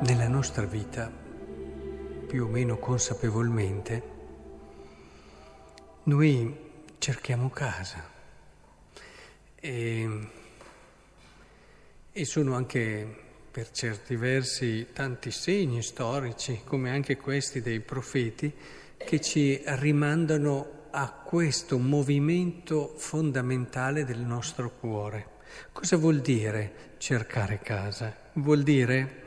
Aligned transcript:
nella 0.00 0.28
nostra 0.28 0.66
vita, 0.66 1.10
più 2.26 2.44
o 2.44 2.48
meno 2.48 2.78
consapevolmente, 2.78 4.02
noi 6.04 6.54
cerchiamo 6.98 7.48
casa 7.48 8.04
e, 9.54 10.28
e 12.12 12.24
sono 12.24 12.54
anche 12.54 13.24
per 13.50 13.70
certi 13.70 14.16
versi 14.16 14.88
tanti 14.92 15.30
segni 15.30 15.82
storici, 15.82 16.60
come 16.64 16.90
anche 16.90 17.16
questi 17.16 17.62
dei 17.62 17.80
profeti, 17.80 18.52
che 18.98 19.20
ci 19.20 19.62
rimandano 19.64 20.88
a 20.90 21.10
questo 21.10 21.78
movimento 21.78 22.94
fondamentale 22.98 24.04
del 24.04 24.20
nostro 24.20 24.70
cuore. 24.78 25.34
Cosa 25.72 25.96
vuol 25.96 26.20
dire 26.20 26.94
cercare 26.98 27.60
casa? 27.60 28.14
Vuol 28.34 28.62
dire 28.62 29.24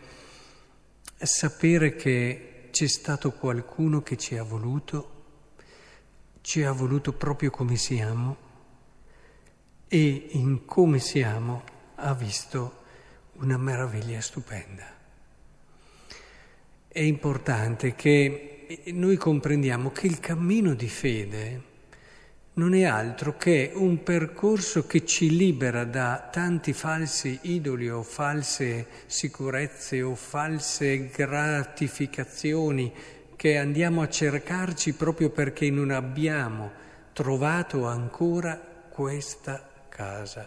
sapere 1.25 1.95
che 1.95 2.67
c'è 2.71 2.87
stato 2.87 3.31
qualcuno 3.31 4.01
che 4.01 4.17
ci 4.17 4.37
ha 4.37 4.43
voluto, 4.43 5.23
ci 6.41 6.63
ha 6.63 6.71
voluto 6.71 7.13
proprio 7.13 7.49
come 7.49 7.75
siamo 7.75 8.37
e 9.87 10.27
in 10.31 10.65
come 10.65 10.99
siamo 10.99 11.63
ha 11.95 12.13
visto 12.13 12.83
una 13.33 13.57
meraviglia 13.57 14.21
stupenda. 14.21 14.97
È 16.87 16.99
importante 16.99 17.95
che 17.95 18.85
noi 18.87 19.17
comprendiamo 19.17 19.91
che 19.91 20.07
il 20.07 20.19
cammino 20.19 20.73
di 20.73 20.87
fede 20.87 21.63
non 22.53 22.73
è 22.73 22.83
altro 22.83 23.37
che 23.37 23.71
un 23.73 24.03
percorso 24.03 24.85
che 24.85 25.05
ci 25.05 25.35
libera 25.35 25.85
da 25.85 26.27
tanti 26.31 26.73
falsi 26.73 27.39
idoli 27.43 27.89
o 27.89 28.03
false 28.03 28.87
sicurezze 29.05 30.01
o 30.01 30.15
false 30.15 31.09
gratificazioni 31.09 32.91
che 33.35 33.57
andiamo 33.57 34.01
a 34.01 34.09
cercarci 34.09 34.93
proprio 34.93 35.29
perché 35.29 35.69
non 35.69 35.91
abbiamo 35.91 36.71
trovato 37.13 37.85
ancora 37.85 38.59
questa 38.89 39.65
casa, 39.87 40.45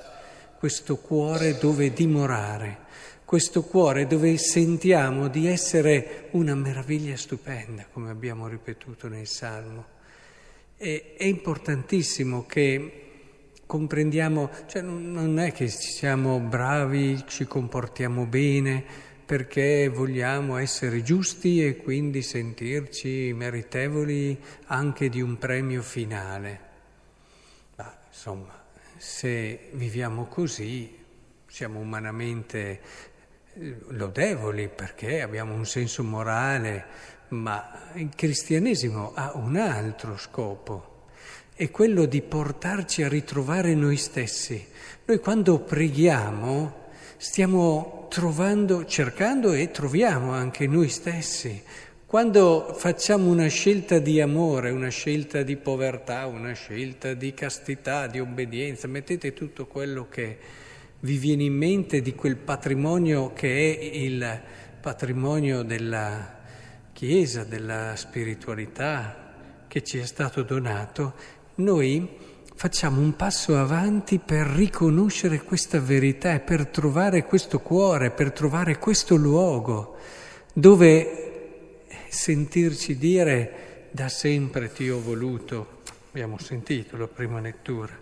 questo 0.58 0.98
cuore 0.98 1.56
dove 1.56 1.92
dimorare, 1.94 2.80
questo 3.24 3.62
cuore 3.62 4.06
dove 4.06 4.36
sentiamo 4.36 5.28
di 5.28 5.46
essere 5.46 6.28
una 6.32 6.54
meraviglia 6.54 7.16
stupenda, 7.16 7.86
come 7.90 8.10
abbiamo 8.10 8.46
ripetuto 8.46 9.08
nel 9.08 9.26
Salmo. 9.26 10.00
E, 10.82 11.14
è 11.16 11.22
importantissimo 11.22 12.44
che 12.44 13.02
comprendiamo, 13.66 14.50
cioè 14.66 14.82
non 14.82 15.38
è 15.38 15.52
che 15.52 15.68
siamo 15.68 16.40
bravi, 16.40 17.22
ci 17.28 17.44
comportiamo 17.44 18.26
bene 18.26 18.84
perché 19.24 19.86
vogliamo 19.86 20.56
essere 20.56 21.04
giusti 21.04 21.64
e 21.64 21.76
quindi 21.76 22.20
sentirci 22.20 23.32
meritevoli 23.32 24.36
anche 24.66 25.08
di 25.08 25.20
un 25.20 25.38
premio 25.38 25.82
finale. 25.82 26.60
Ma 27.76 27.96
insomma, 28.08 28.64
se 28.96 29.68
viviamo 29.74 30.24
così 30.24 30.98
siamo 31.46 31.78
umanamente 31.78 32.80
lodevoli 33.88 34.68
perché 34.68 35.20
abbiamo 35.20 35.54
un 35.54 35.66
senso 35.66 36.02
morale, 36.02 36.84
ma 37.28 37.90
il 37.94 38.10
cristianesimo 38.14 39.12
ha 39.14 39.32
un 39.34 39.56
altro 39.56 40.16
scopo, 40.16 41.06
è 41.54 41.70
quello 41.70 42.06
di 42.06 42.22
portarci 42.22 43.02
a 43.02 43.08
ritrovare 43.08 43.74
noi 43.74 43.96
stessi. 43.96 44.66
Noi 45.04 45.18
quando 45.18 45.60
preghiamo 45.60 46.80
stiamo 47.16 48.06
trovando, 48.10 48.84
cercando 48.84 49.52
e 49.52 49.70
troviamo 49.70 50.32
anche 50.32 50.66
noi 50.66 50.88
stessi. 50.88 51.62
Quando 52.04 52.74
facciamo 52.76 53.30
una 53.30 53.46
scelta 53.46 53.98
di 53.98 54.20
amore, 54.20 54.70
una 54.70 54.90
scelta 54.90 55.42
di 55.42 55.56
povertà, 55.56 56.26
una 56.26 56.52
scelta 56.52 57.14
di 57.14 57.32
castità, 57.32 58.06
di 58.06 58.20
obbedienza, 58.20 58.86
mettete 58.86 59.32
tutto 59.32 59.66
quello 59.66 60.08
che 60.10 60.38
vi 61.04 61.16
viene 61.16 61.44
in 61.44 61.54
mente 61.54 62.00
di 62.00 62.14
quel 62.14 62.36
patrimonio 62.36 63.32
che 63.32 63.48
è 63.48 63.84
il 63.96 64.40
patrimonio 64.80 65.62
della 65.62 66.40
Chiesa, 66.92 67.42
della 67.42 67.96
spiritualità 67.96 69.32
che 69.66 69.82
ci 69.82 69.98
è 69.98 70.06
stato 70.06 70.42
donato, 70.42 71.14
noi 71.56 72.08
facciamo 72.54 73.00
un 73.00 73.16
passo 73.16 73.56
avanti 73.56 74.20
per 74.20 74.46
riconoscere 74.46 75.42
questa 75.42 75.80
verità 75.80 76.34
e 76.34 76.40
per 76.40 76.68
trovare 76.68 77.24
questo 77.24 77.58
cuore, 77.58 78.10
per 78.10 78.30
trovare 78.30 78.78
questo 78.78 79.16
luogo 79.16 79.96
dove 80.52 81.80
sentirci 82.08 82.96
dire 82.96 83.88
da 83.90 84.08
sempre 84.08 84.70
ti 84.70 84.88
ho 84.88 85.00
voluto, 85.00 85.80
abbiamo 86.10 86.38
sentito 86.38 86.96
la 86.96 87.08
prima 87.08 87.40
lettura, 87.40 87.98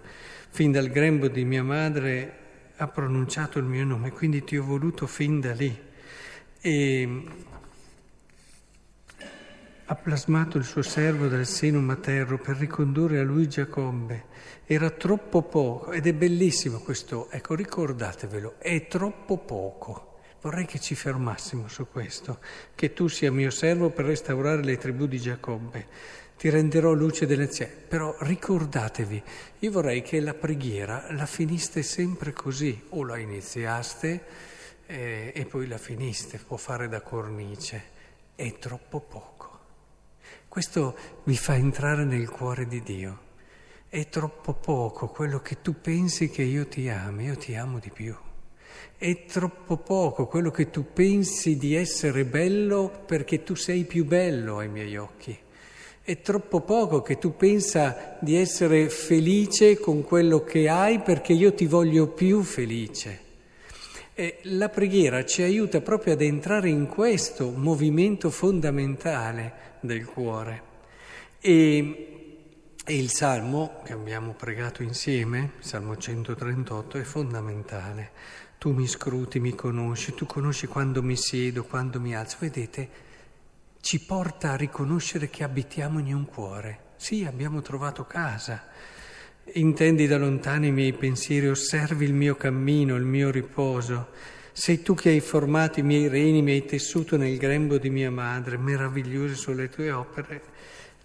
fin 0.50 0.72
dal 0.72 0.88
grembo 0.88 1.28
di 1.28 1.44
mia 1.44 1.62
madre 1.62 2.39
ha 2.80 2.88
pronunciato 2.88 3.58
il 3.58 3.66
mio 3.66 3.84
nome, 3.84 4.10
quindi 4.10 4.42
ti 4.42 4.56
ho 4.56 4.64
voluto 4.64 5.06
fin 5.06 5.38
da 5.38 5.52
lì. 5.52 5.78
E 6.62 7.24
ha 9.84 9.94
plasmato 9.96 10.56
il 10.56 10.64
suo 10.64 10.80
servo 10.80 11.28
dal 11.28 11.44
seno 11.44 11.80
materno 11.80 12.38
per 12.38 12.56
ricondurre 12.56 13.18
a 13.18 13.22
lui 13.22 13.48
Giacobbe. 13.48 14.24
Era 14.64 14.88
troppo 14.90 15.42
poco 15.42 15.90
ed 15.92 16.06
è 16.06 16.14
bellissimo 16.14 16.78
questo, 16.78 17.28
ecco 17.30 17.54
ricordatevelo, 17.54 18.54
è 18.58 18.86
troppo 18.86 19.36
poco. 19.38 20.18
Vorrei 20.40 20.64
che 20.64 20.80
ci 20.80 20.94
fermassimo 20.94 21.68
su 21.68 21.86
questo, 21.86 22.38
che 22.74 22.94
tu 22.94 23.08
sia 23.08 23.30
mio 23.30 23.50
servo 23.50 23.90
per 23.90 24.06
restaurare 24.06 24.64
le 24.64 24.78
tribù 24.78 25.06
di 25.06 25.18
Giacobbe. 25.18 25.86
Ti 26.40 26.48
renderò 26.48 26.94
luce 26.94 27.26
delle 27.26 27.52
zie. 27.52 27.66
Però 27.66 28.16
ricordatevi, 28.20 29.22
io 29.58 29.70
vorrei 29.70 30.00
che 30.00 30.20
la 30.20 30.32
preghiera 30.32 31.12
la 31.12 31.26
finiste 31.26 31.82
sempre 31.82 32.32
così, 32.32 32.82
o 32.90 33.04
la 33.04 33.18
iniziaste 33.18 34.24
eh, 34.86 35.32
e 35.34 35.44
poi 35.44 35.66
la 35.66 35.76
finiste, 35.76 36.38
può 36.38 36.56
fare 36.56 36.88
da 36.88 37.02
cornice. 37.02 37.82
È 38.34 38.58
troppo 38.58 39.00
poco. 39.00 39.58
Questo 40.48 40.96
vi 41.24 41.36
fa 41.36 41.56
entrare 41.56 42.04
nel 42.04 42.30
cuore 42.30 42.66
di 42.66 42.82
Dio. 42.82 43.18
È 43.86 44.08
troppo 44.08 44.54
poco 44.54 45.08
quello 45.08 45.40
che 45.40 45.60
tu 45.60 45.78
pensi 45.78 46.30
che 46.30 46.40
io 46.40 46.66
ti 46.68 46.88
ami, 46.88 47.24
io 47.24 47.36
ti 47.36 47.54
amo 47.54 47.78
di 47.78 47.90
più. 47.90 48.16
È 48.96 49.24
troppo 49.26 49.76
poco 49.76 50.26
quello 50.26 50.50
che 50.50 50.70
tu 50.70 50.90
pensi 50.90 51.58
di 51.58 51.74
essere 51.74 52.24
bello 52.24 53.04
perché 53.04 53.42
tu 53.42 53.54
sei 53.54 53.84
più 53.84 54.06
bello 54.06 54.56
ai 54.56 54.68
miei 54.68 54.96
occhi. 54.96 55.38
È 56.02 56.22
troppo 56.22 56.62
poco 56.62 57.02
che 57.02 57.18
tu 57.18 57.36
pensa 57.36 58.16
di 58.20 58.34
essere 58.34 58.88
felice 58.88 59.78
con 59.78 60.02
quello 60.02 60.42
che 60.42 60.68
hai 60.68 61.00
perché 61.00 61.34
io 61.34 61.52
ti 61.52 61.66
voglio 61.66 62.08
più 62.08 62.42
felice. 62.42 63.28
E 64.14 64.38
la 64.44 64.70
preghiera 64.70 65.24
ci 65.24 65.42
aiuta 65.42 65.82
proprio 65.82 66.14
ad 66.14 66.22
entrare 66.22 66.70
in 66.70 66.86
questo 66.86 67.50
movimento 67.50 68.30
fondamentale 68.30 69.78
del 69.80 70.06
cuore. 70.06 70.62
E, 71.38 72.34
e 72.84 72.96
il 72.96 73.10
salmo 73.10 73.80
che 73.84 73.92
abbiamo 73.92 74.32
pregato 74.32 74.82
insieme, 74.82 75.52
salmo 75.58 75.96
138, 75.96 76.98
è 76.98 77.02
fondamentale. 77.02 78.10
Tu 78.58 78.72
mi 78.72 78.86
scruti, 78.86 79.38
mi 79.38 79.54
conosci, 79.54 80.14
tu 80.14 80.26
conosci 80.26 80.66
quando 80.66 81.02
mi 81.02 81.16
siedo, 81.16 81.64
quando 81.64 82.00
mi 82.00 82.16
alzo. 82.16 82.36
Vedete, 82.40 82.88
ci 83.80 84.00
porta 84.00 84.52
a 84.52 84.56
riconoscere 84.56 85.30
che 85.30 85.42
abitiamo 85.42 85.98
in 85.98 86.14
un 86.14 86.26
cuore. 86.26 86.88
Sì, 86.96 87.24
abbiamo 87.24 87.62
trovato 87.62 88.04
casa. 88.04 88.68
Intendi 89.54 90.06
da 90.06 90.18
lontano 90.18 90.66
i 90.66 90.70
miei 90.70 90.92
pensieri, 90.92 91.48
osservi 91.48 92.04
il 92.04 92.12
mio 92.12 92.36
cammino, 92.36 92.94
il 92.94 93.04
mio 93.04 93.30
riposo. 93.30 94.08
Sei 94.52 94.82
tu 94.82 94.94
che 94.94 95.08
hai 95.08 95.20
formato 95.20 95.80
i 95.80 95.82
miei 95.82 96.08
reni, 96.08 96.42
mi 96.42 96.52
hai 96.52 96.64
tessuto 96.66 97.16
nel 97.16 97.38
grembo 97.38 97.78
di 97.78 97.88
mia 97.88 98.10
madre, 98.10 98.58
meravigliose 98.58 99.34
sono 99.34 99.56
le 99.56 99.68
tue 99.70 99.90
opere, 99.90 100.42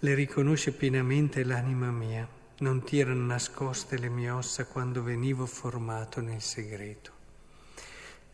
le 0.00 0.14
riconosce 0.14 0.72
pienamente 0.72 1.44
l'anima 1.44 1.90
mia. 1.90 2.28
Non 2.58 2.84
ti 2.84 2.98
erano 2.98 3.24
nascoste 3.24 3.98
le 3.98 4.08
mie 4.08 4.30
ossa 4.30 4.66
quando 4.66 5.02
venivo 5.02 5.46
formato 5.46 6.20
nel 6.20 6.42
segreto. 6.42 7.12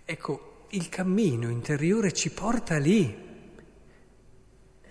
Ecco, 0.05 0.67
il 0.71 0.89
cammino 0.89 1.49
interiore 1.49 2.13
ci 2.13 2.31
porta 2.31 2.77
lì 2.79 3.31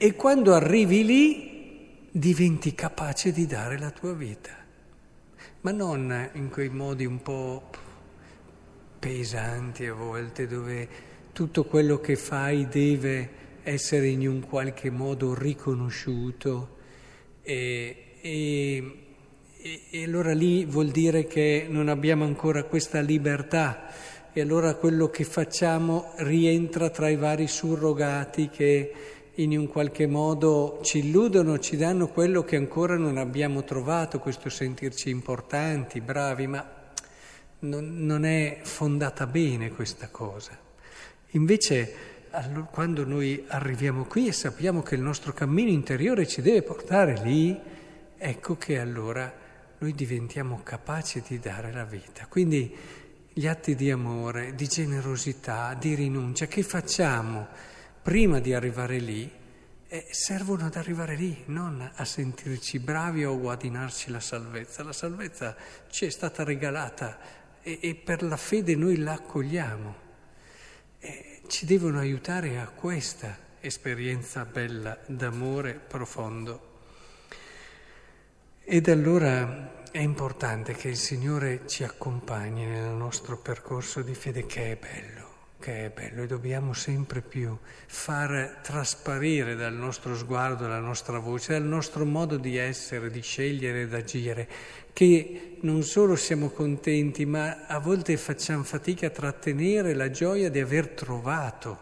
e 0.03 0.15
quando 0.15 0.56
arrivi 0.56 1.06
lì 1.06 2.09
diventi 2.09 2.74
capace 2.74 3.31
di 3.31 3.45
dare 3.45 3.77
la 3.77 3.92
tua 3.92 4.13
vita, 4.13 4.50
ma 5.62 5.69
non 5.69 6.31
in 6.33 6.50
quei 6.50 6.69
modi 6.69 7.06
un 7.06 7.21
po' 7.21 7.69
pesanti 8.98 9.86
a 9.86 9.94
volte, 9.94 10.48
dove 10.48 10.88
tutto 11.33 11.65
quello 11.65 12.00
che 12.00 12.15
fai 12.15 12.68
deve 12.68 13.30
essere 13.62 14.07
in 14.07 14.27
un 14.27 14.39
qualche 14.39 14.89
modo 14.89 15.36
riconosciuto. 15.36 16.77
E, 17.44 18.15
e, 18.21 18.98
e 19.92 20.03
allora 20.03 20.33
lì 20.33 20.65
vuol 20.65 20.89
dire 20.89 21.27
che 21.27 21.68
non 21.69 21.89
abbiamo 21.89 22.25
ancora 22.25 22.63
questa 22.63 23.01
libertà. 23.01 23.89
E 24.33 24.42
allora 24.42 24.74
quello 24.74 25.12
che 25.12 25.25
facciamo 25.25 26.13
rientra 26.15 26.89
tra 26.89 27.07
i 27.07 27.18
vari 27.18 27.48
surrogati 27.48 28.50
che 28.50 28.94
in 29.35 29.57
un 29.57 29.67
qualche 29.67 30.07
modo 30.07 30.79
ci 30.83 30.99
illudono, 30.99 31.59
ci 31.59 31.77
danno 31.77 32.07
quello 32.07 32.43
che 32.43 32.57
ancora 32.57 32.97
non 32.97 33.17
abbiamo 33.17 33.63
trovato, 33.63 34.19
questo 34.19 34.49
sentirci 34.49 35.09
importanti, 35.09 36.01
bravi, 36.01 36.47
ma 36.47 36.79
non, 37.59 38.05
non 38.05 38.25
è 38.25 38.59
fondata 38.63 39.25
bene 39.27 39.71
questa 39.71 40.09
cosa. 40.09 40.57
Invece 41.31 42.09
quando 42.71 43.05
noi 43.05 43.43
arriviamo 43.47 44.05
qui 44.05 44.27
e 44.27 44.31
sappiamo 44.31 44.81
che 44.81 44.95
il 44.95 45.01
nostro 45.01 45.33
cammino 45.33 45.69
interiore 45.69 46.27
ci 46.27 46.41
deve 46.41 46.61
portare 46.61 47.21
lì, 47.23 47.57
ecco 48.17 48.55
che 48.57 48.79
allora 48.79 49.33
noi 49.77 49.93
diventiamo 49.93 50.61
capaci 50.63 51.23
di 51.27 51.39
dare 51.39 51.71
la 51.73 51.83
vita. 51.83 52.27
Quindi 52.27 52.73
gli 53.33 53.47
atti 53.47 53.75
di 53.75 53.89
amore, 53.91 54.55
di 54.55 54.67
generosità, 54.67 55.73
di 55.73 55.95
rinuncia 55.95 56.47
che 56.47 56.63
facciamo 56.63 57.47
prima 58.01 58.39
di 58.39 58.53
arrivare 58.53 59.00
lì, 59.00 59.31
eh, 59.88 60.07
servono 60.12 60.65
ad 60.65 60.75
arrivare 60.75 61.15
lì, 61.15 61.44
non 61.48 61.92
a 61.94 62.06
sentirci 62.06 62.80
bravi 62.80 63.25
o 63.25 63.33
a 63.33 63.38
guadagnarci 63.38 64.09
la 64.09 64.19
salvezza. 64.19 64.83
La 64.83 64.94
salvezza 64.94 65.56
ci 65.89 66.06
è 66.06 66.09
stata 66.09 66.44
regalata 66.44 67.19
e, 67.62 67.80
e 67.81 67.95
per 67.95 68.24
la 68.24 68.38
fede 68.38 68.75
noi 68.75 68.98
la 68.98 69.13
accogliamo. 69.13 69.95
Eh, 71.00 71.42
ci 71.48 71.65
devono 71.65 72.00
aiutare 72.00 72.59
a 72.59 72.68
questa 72.68 73.38
esperienza 73.59 74.45
bella 74.45 74.98
d'amore 75.06 75.74
profondo. 75.74 76.69
Ed 78.63 78.88
allora 78.88 79.83
è 79.92 80.00
importante 80.00 80.74
che 80.74 80.88
il 80.88 80.95
Signore 80.95 81.68
ci 81.68 81.83
accompagni 81.83 82.65
nel 82.65 82.94
nostro 82.94 83.38
percorso 83.38 84.01
di 84.01 84.15
fede 84.15 84.45
che 84.45 84.71
è 84.71 84.77
bello, 84.77 85.30
che 85.61 85.85
è 85.85 85.89
bello 85.91 86.23
e 86.23 86.27
dobbiamo 86.27 86.73
sempre 86.73 87.21
più 87.21 87.55
far 87.85 88.61
trasparire 88.63 89.55
dal 89.55 89.75
nostro 89.75 90.15
sguardo, 90.17 90.63
dalla 90.63 90.79
nostra 90.79 91.19
voce, 91.19 91.53
dal 91.53 91.67
nostro 91.67 92.03
modo 92.03 92.37
di 92.37 92.57
essere, 92.57 93.11
di 93.11 93.21
scegliere, 93.21 93.87
d'agire, 93.87 94.49
che 94.91 95.57
non 95.61 95.83
solo 95.83 96.15
siamo 96.15 96.49
contenti, 96.49 97.25
ma 97.25 97.67
a 97.67 97.77
volte 97.79 98.17
facciamo 98.17 98.63
fatica 98.63 99.07
a 99.07 99.11
trattenere 99.11 99.93
la 99.93 100.09
gioia 100.09 100.49
di 100.49 100.59
aver 100.59 100.89
trovato, 100.89 101.79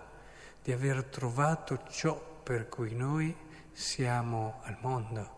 di 0.61 0.73
aver 0.73 1.05
trovato 1.05 1.79
ciò 1.89 2.41
per 2.43 2.67
cui 2.67 2.93
noi 2.93 3.33
siamo 3.71 4.59
al 4.63 4.77
mondo, 4.81 5.37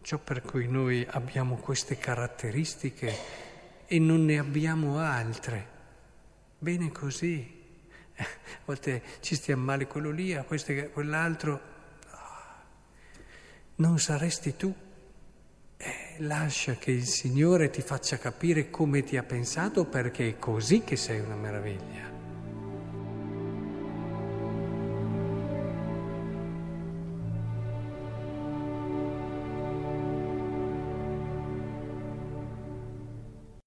ciò 0.00 0.16
per 0.16 0.40
cui 0.40 0.66
noi 0.66 1.06
abbiamo 1.10 1.56
queste 1.56 1.98
caratteristiche 1.98 3.14
e 3.86 3.98
non 3.98 4.24
ne 4.24 4.38
abbiamo 4.38 4.98
altre. 4.98 5.74
Bene 6.58 6.90
così. 6.90 7.55
Volte 8.66 9.02
ci 9.20 9.34
stiamo 9.34 9.64
male 9.64 9.86
quello 9.86 10.10
lì, 10.10 10.34
a 10.34 10.42
questo 10.42 10.72
e 10.72 10.90
quell'altro. 10.90 11.74
Non 13.76 13.98
saresti 13.98 14.56
tu 14.56 14.74
lascia 16.18 16.74
che 16.74 16.90
il 16.90 17.06
Signore 17.06 17.70
ti 17.70 17.82
faccia 17.82 18.18
capire 18.18 18.70
come 18.70 19.02
ti 19.02 19.16
ha 19.16 19.22
pensato 19.22 19.84
perché 19.84 20.28
è 20.28 20.38
così 20.38 20.82
che 20.82 20.96
sei 20.96 21.20
una 21.20 21.36
meraviglia. 21.36 22.15